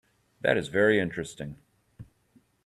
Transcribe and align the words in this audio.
That 0.41 0.57
is 0.57 0.67
very 0.69 0.99
interesting. 0.99 1.57